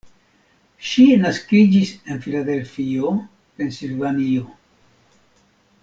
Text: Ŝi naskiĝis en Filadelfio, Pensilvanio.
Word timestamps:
Ŝi 0.91 1.03
naskiĝis 1.25 1.91
en 2.15 2.23
Filadelfio, 2.25 3.13
Pensilvanio. 3.61 4.49